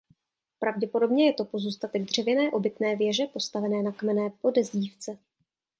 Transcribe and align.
Pravděpodobně 0.59 1.25
je 1.25 1.33
to 1.33 1.45
pozůstatek 1.45 2.03
dřevěné 2.03 2.51
obytné 2.51 2.95
věže 2.95 3.25
postavené 3.27 3.83
na 3.83 3.91
kamenné 3.91 4.29
podezdívce. 4.41 5.17